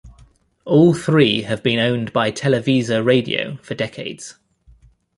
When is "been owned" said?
1.61-2.11